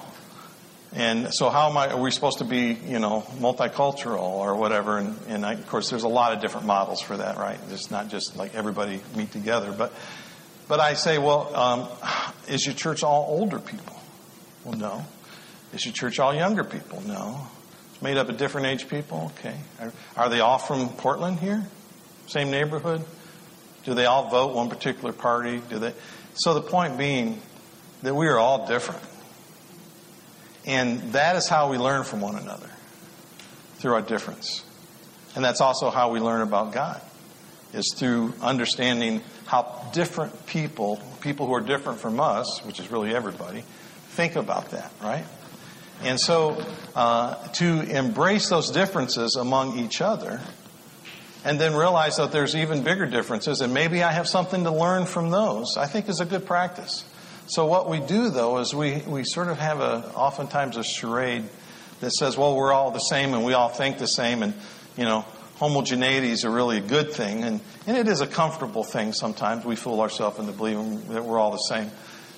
And 0.94 1.34
so 1.34 1.50
how 1.50 1.70
am 1.70 1.78
I, 1.78 1.92
are 1.92 2.02
we 2.02 2.12
supposed 2.12 2.38
to 2.40 2.46
be, 2.46 2.78
you 2.86 3.00
know, 3.00 3.22
multicultural 3.40 4.22
or 4.22 4.56
whatever? 4.56 4.98
And, 4.98 5.18
and 5.28 5.46
I, 5.46 5.54
of 5.54 5.68
course, 5.68 5.90
there's 5.90 6.04
a 6.04 6.08
lot 6.08 6.34
of 6.34 6.42
different 6.42 6.66
models 6.66 7.02
for 7.02 7.18
that, 7.18 7.38
right? 7.38 7.60
It's 7.72 7.92
not 7.92 8.10
just 8.10 8.38
like 8.38 8.56
everybody 8.56 9.02
meet 9.16 9.32
together. 9.32 9.72
But, 9.72 9.94
but 10.68 10.80
I 10.80 10.94
say, 10.94 11.18
well, 11.18 11.54
um, 11.56 11.88
is 12.48 12.66
your 12.66 12.74
church 12.74 13.04
all 13.04 13.26
older 13.28 13.60
people? 13.60 14.00
Well, 14.64 14.78
no. 14.78 15.06
Is 15.74 15.86
your 15.86 15.94
church 15.94 16.20
all 16.20 16.34
younger 16.34 16.64
people? 16.64 17.02
No. 17.02 17.48
It's 17.92 18.02
made 18.02 18.18
up 18.18 18.30
of 18.30 18.38
different 18.38 18.68
age 18.68 18.88
people? 18.88 19.32
Okay. 19.40 19.56
Are, 19.80 19.94
are 20.16 20.30
they 20.30 20.40
all 20.40 20.58
from 20.58 20.90
Portland 20.90 21.40
here? 21.40 21.66
Same 22.28 22.50
neighborhood? 22.50 23.04
Do 23.84 23.94
they 23.94 24.06
all 24.06 24.30
vote 24.30 24.54
one 24.54 24.70
particular 24.70 25.14
party? 25.14 25.62
Do 25.70 25.80
they? 25.80 25.94
So 26.34 26.54
the 26.54 26.62
point 26.62 26.98
being 26.98 27.42
that 28.04 28.14
we 28.14 28.28
are 28.28 28.38
all 28.38 28.68
different. 28.68 29.02
And 30.68 31.14
that 31.14 31.38
is 31.38 31.48
how 31.48 31.72
we 31.72 31.78
learn 31.78 32.04
from 32.04 32.20
one 32.22 32.36
another 32.36 32.70
through 33.78 33.94
our 33.94 34.02
difference. 34.02 34.64
And 35.34 35.44
that's 35.44 35.62
also 35.62 35.90
how 35.90 36.12
we 36.12 36.20
learn 36.20 36.42
about 36.42 36.74
God 36.74 37.02
is 37.74 37.94
through 37.94 38.34
understanding 38.42 39.22
how 39.46 39.90
different 39.94 40.46
people, 40.46 41.02
people 41.22 41.48
who 41.48 41.54
are 41.54 41.62
different 41.62 42.00
from 42.00 42.20
us, 42.20 42.60
which 42.66 42.80
is 42.80 42.92
really 42.92 43.16
everybody, 43.16 43.64
think 44.10 44.36
about 44.36 44.72
that, 44.72 44.92
right? 45.02 45.26
And 46.04 46.20
so 46.20 46.64
uh, 46.96 47.36
to 47.54 47.82
embrace 47.82 48.50
those 48.50 48.72
differences 48.72 49.36
among 49.36 49.80
each 49.80 50.02
other 50.02 50.42
and 51.46 51.60
then 51.60 51.76
realize 51.76 52.18
that 52.18 52.32
there's 52.32 52.56
even 52.56 52.84
bigger 52.84 53.06
differences 53.06 53.62
and 53.62 53.74
maybe 53.74 54.04
I 54.04 54.12
have 54.12 54.28
something 54.28 54.64
to 54.66 54.72
learn 54.72 55.06
from 55.06 55.30
those, 55.30 55.78
I 55.78 55.86
think 55.86 56.10
is 56.10 56.20
a 56.20 56.26
good 56.26 56.46
practice. 56.46 57.06
So 57.48 57.66
what 57.66 57.90
we 57.90 58.02
do 58.02 58.30
though 58.30 58.58
is 58.58 58.76
we, 58.76 58.98
we 59.08 59.24
sort 59.24 59.48
of 59.48 59.58
have 59.58 59.80
a 59.80 60.12
oftentimes 60.16 60.76
a 60.76 60.84
charade 60.84 61.46
that 62.02 62.12
says, 62.12 62.38
well, 62.38 62.56
we're 62.56 62.74
all 62.74 62.92
the 62.92 63.00
same 63.00 63.34
and 63.34 63.46
we 63.46 63.54
all 63.54 63.70
think 63.70 64.00
the 64.00 64.08
same 64.08 64.44
and, 64.44 64.54
you 64.98 65.06
know, 65.06 65.22
homogeneity 65.56 66.30
is 66.30 66.44
a 66.44 66.50
really 66.50 66.82
good 66.82 67.12
thing 67.12 67.46
and, 67.46 67.62
and 67.88 67.96
it 67.98 68.10
is 68.10 68.20
a 68.20 68.28
comfortable 68.28 68.84
thing 68.84 69.14
sometimes. 69.14 69.64
We 69.64 69.78
fool 69.78 70.02
ourselves 70.02 70.40
into 70.40 70.52
believing 70.52 71.08
that 71.14 71.24
we're 71.24 71.40
all 71.40 71.52
the 71.52 71.58
same 71.58 71.90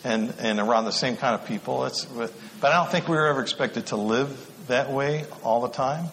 and, 0.04 0.32
and 0.38 0.60
around 0.60 0.86
the 0.86 0.92
same 0.92 1.18
kind 1.18 1.34
of 1.34 1.48
people. 1.48 1.86
It's, 1.86 2.06
but, 2.06 2.32
but 2.62 2.72
I 2.72 2.84
don't 2.84 2.92
think 2.92 3.08
we 3.08 3.16
were 3.16 3.28
ever 3.28 3.42
expected 3.42 3.88
to 3.88 3.96
live 3.96 4.48
that 4.68 4.92
way 4.92 5.26
all 5.44 5.62
the 5.62 5.70
time. 5.70 6.06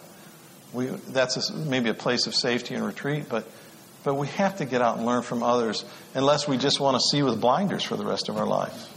We, 0.72 0.87
that's 0.87 1.50
a, 1.50 1.54
maybe 1.54 1.90
a 1.90 1.94
place 1.94 2.26
of 2.26 2.35
safety 2.35 2.74
and 2.74 2.85
retreat, 2.85 3.26
but, 3.28 3.46
but 4.06 4.14
we 4.14 4.28
have 4.28 4.58
to 4.58 4.64
get 4.64 4.80
out 4.80 4.98
and 4.98 5.04
learn 5.04 5.20
from 5.20 5.42
others 5.42 5.84
unless 6.14 6.46
we 6.46 6.56
just 6.56 6.78
want 6.78 6.96
to 6.96 7.00
see 7.00 7.24
with 7.24 7.40
blinders 7.40 7.82
for 7.82 7.96
the 7.96 8.04
rest 8.04 8.28
of 8.28 8.36
our 8.36 8.46
life. 8.46 8.88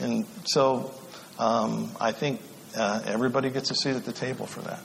And 0.00 0.26
so 0.44 0.92
um, 1.38 1.92
I 2.00 2.10
think 2.10 2.40
uh, 2.76 3.02
everybody 3.06 3.50
gets 3.50 3.70
a 3.70 3.76
seat 3.76 3.94
at 3.94 4.04
the 4.04 4.12
table 4.12 4.46
for 4.46 4.60
that. 4.62 4.80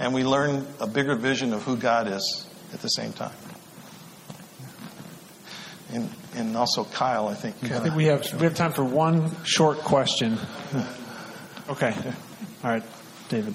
And 0.00 0.12
we 0.12 0.24
learn 0.24 0.66
a 0.80 0.88
bigger 0.88 1.14
vision 1.14 1.52
of 1.52 1.62
who 1.62 1.76
God 1.76 2.08
is 2.08 2.48
at 2.74 2.80
the 2.80 2.88
same 2.88 3.12
time. 3.12 3.36
And, 5.92 6.10
and 6.34 6.56
also 6.56 6.82
Kyle, 6.82 7.28
I 7.28 7.34
think. 7.34 7.62
I 7.70 7.78
think 7.78 7.94
we 7.94 8.06
have 8.06 8.34
we 8.34 8.42
have 8.42 8.56
time 8.56 8.72
for 8.72 8.84
one 8.84 9.44
short 9.44 9.78
question. 9.78 10.36
Okay. 11.70 11.94
All 12.64 12.70
right, 12.70 12.82
David. 13.28 13.54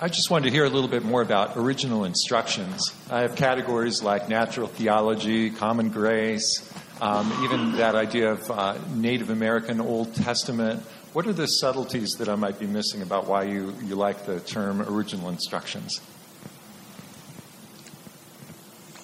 I 0.00 0.06
just 0.06 0.30
wanted 0.30 0.44
to 0.44 0.50
hear 0.52 0.64
a 0.64 0.68
little 0.68 0.88
bit 0.88 1.02
more 1.02 1.22
about 1.22 1.56
original 1.56 2.04
instructions. 2.04 2.94
I 3.10 3.22
have 3.22 3.34
categories 3.34 4.00
like 4.00 4.28
natural 4.28 4.68
theology, 4.68 5.50
common 5.50 5.88
grace, 5.88 6.72
um, 7.00 7.28
even 7.42 7.72
that 7.78 7.96
idea 7.96 8.30
of 8.30 8.48
uh, 8.48 8.78
Native 8.94 9.30
American 9.30 9.80
Old 9.80 10.14
Testament. 10.14 10.84
What 11.14 11.26
are 11.26 11.32
the 11.32 11.48
subtleties 11.48 12.12
that 12.18 12.28
I 12.28 12.36
might 12.36 12.60
be 12.60 12.66
missing 12.68 13.02
about 13.02 13.26
why 13.26 13.42
you, 13.42 13.74
you 13.82 13.96
like 13.96 14.24
the 14.24 14.38
term 14.38 14.82
original 14.82 15.30
instructions? 15.30 16.00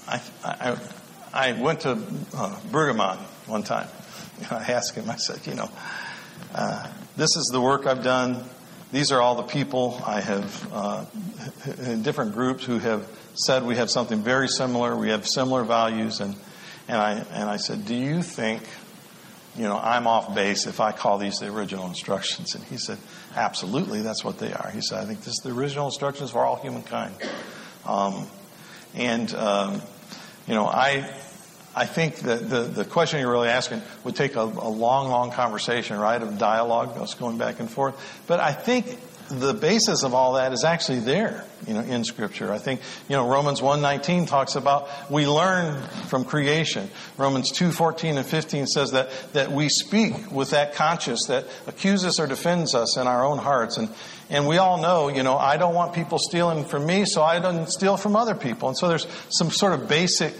I, 0.07 0.22
I, 0.44 0.78
I 1.33 1.52
went 1.61 1.80
to 1.80 1.98
uh, 2.35 2.50
one 3.46 3.64
time. 3.64 3.88
I 4.48 4.70
asked 4.70 4.94
him, 4.94 5.11
I 5.11 5.16
said, 5.16 5.44
you 5.44 5.54
know, 5.54 5.70
uh, 6.54 6.87
this 7.16 7.35
is 7.35 7.50
the 7.52 7.61
work 7.61 7.85
I've 7.85 8.04
done. 8.04 8.44
These 8.92 9.11
are 9.11 9.20
all 9.20 9.35
the 9.35 9.42
people 9.42 10.01
I 10.07 10.20
have 10.20 10.73
uh, 10.73 11.05
in 11.79 12.03
different 12.03 12.35
groups 12.35 12.64
who 12.64 12.79
have 12.79 13.09
said 13.35 13.64
we 13.64 13.77
have 13.77 13.90
something 13.90 14.23
very 14.23 14.49
similar. 14.49 14.97
We 14.97 15.11
have 15.11 15.27
similar 15.27 15.64
values, 15.64 16.20
and 16.20 16.37
and 16.87 16.99
I 16.99 17.12
and 17.33 17.51
I 17.51 17.57
said, 17.57 17.87
do 17.87 17.94
you 17.94 18.23
think, 18.23 18.62
you 19.57 19.64
know, 19.64 19.77
I'm 19.77 20.07
off 20.07 20.35
base 20.35 20.66
if 20.66 20.81
I 20.81 20.92
call 20.92 21.18
these 21.18 21.38
the 21.38 21.53
original 21.53 21.87
instructions? 21.87 22.55
And 22.55 22.62
he 22.64 22.77
said, 22.77 22.99
absolutely, 23.35 24.03
that's 24.03 24.25
what 24.25 24.38
they 24.38 24.53
are. 24.53 24.70
He 24.70 24.81
said, 24.81 25.03
I 25.03 25.07
think 25.07 25.20
this 25.20 25.35
is 25.35 25.40
the 25.42 25.53
original 25.53 25.87
instructions 25.87 26.31
for 26.31 26.44
all 26.44 26.57
humankind. 26.57 27.14
Um, 27.87 28.29
and 28.94 29.35
um, 29.35 29.83
you 30.47 30.55
know, 30.55 30.66
I 30.66 31.11
I 31.75 31.87
think 31.87 32.17
that 32.21 32.49
the, 32.49 32.63
the 32.63 32.85
question 32.85 33.21
you're 33.21 33.31
really 33.31 33.49
asking 33.49 33.83
would 34.05 34.15
take 34.15 34.37
a, 34.37 34.43
a 34.43 34.69
long, 34.69 35.09
long 35.09 35.31
conversation, 35.33 35.99
right, 35.99 36.21
of 36.21 36.39
dialogue, 36.39 36.97
us 36.99 37.15
going 37.15 37.39
back 37.39 37.59
and 37.61 37.71
forth. 37.71 37.95
But 38.27 38.41
I 38.41 38.53
think 38.53 38.99
the 39.29 39.55
basis 39.55 40.03
of 40.03 40.15
all 40.15 40.35
that 40.35 40.53
is 40.53 40.65
actually 40.65 41.01
there, 41.01 41.45
you 41.67 41.75
know, 41.75 41.81
in 41.81 42.05
Scripture. 42.05 42.53
I 42.53 42.59
think, 42.59 42.81
you 43.09 43.17
know, 43.17 43.29
Romans 43.29 43.61
1.19 43.61 44.29
talks 44.29 44.55
about 44.55 44.89
we 45.11 45.27
learn 45.27 45.83
from 46.09 46.25
creation. 46.25 46.91
Romans 47.17 47.51
2.14 47.51 48.19
and 48.19 48.27
15 48.27 48.67
says 48.67 48.93
that, 48.93 49.11
that 49.33 49.51
we 49.51 49.69
speak 49.69 50.31
with 50.31 50.51
that 50.51 50.75
conscience 50.75 51.27
that 51.27 51.47
accuses 51.67 52.21
or 52.21 52.27
defends 52.27 52.75
us 52.75 52.97
in 52.97 53.07
our 53.07 53.25
own 53.25 53.39
hearts. 53.39 53.79
And, 53.79 53.89
and 54.29 54.47
we 54.47 54.59
all 54.59 54.81
know, 54.81 55.09
you 55.09 55.23
know, 55.23 55.39
I 55.39 55.57
don't 55.57 55.75
want 55.75 55.95
people 55.95 56.19
stealing 56.19 56.65
from 56.65 56.87
me, 56.87 57.05
so 57.07 57.23
I 57.23 57.39
don't 57.39 57.69
steal 57.69 57.97
from 57.97 58.17
other 58.17 58.35
people. 58.35 58.69
And 58.69 58.77
so 58.77 58.89
there's 58.89 59.07
some 59.31 59.51
sort 59.51 59.73
of 59.73 59.89
basic 59.89 60.35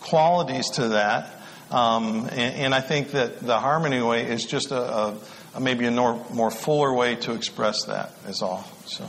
qualities 0.00 0.70
to 0.70 0.88
that. 0.88 1.30
Um, 1.70 2.28
and, 2.32 2.54
and, 2.56 2.74
I 2.74 2.80
think 2.80 3.12
that 3.12 3.38
the 3.38 3.60
harmony 3.60 4.02
way 4.02 4.26
is 4.26 4.44
just 4.44 4.72
a, 4.72 4.80
a, 4.80 5.16
a 5.54 5.60
maybe 5.60 5.86
a 5.86 5.92
more, 5.92 6.26
more, 6.32 6.50
fuller 6.50 6.92
way 6.92 7.14
to 7.14 7.32
express 7.32 7.84
that 7.84 8.12
is 8.26 8.42
all. 8.42 8.68
So. 8.86 9.08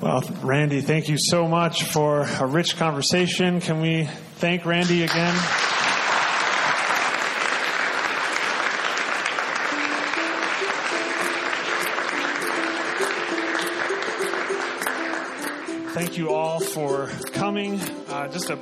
Well, 0.00 0.22
Randy, 0.42 0.80
thank 0.80 1.08
you 1.08 1.18
so 1.18 1.48
much 1.48 1.82
for 1.82 2.20
a 2.22 2.46
rich 2.46 2.76
conversation. 2.76 3.60
Can 3.60 3.80
we 3.80 4.04
thank 4.36 4.64
Randy 4.64 5.02
again? 5.02 5.73
For 16.74 17.06
coming. 17.32 17.80
Uh, 18.08 18.26
just 18.26 18.50
a 18.50 18.58